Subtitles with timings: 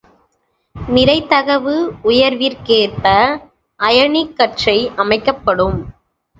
[0.75, 1.75] நிறைத்தகவு
[2.03, 3.05] உயற்விற்கேற்ப
[3.79, 5.79] அயனிக் கற்றை அமைக்கப்படும்.